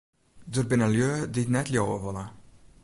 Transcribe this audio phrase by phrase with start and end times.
[0.53, 2.25] Der binne lju dy't dat net leauwe wolle.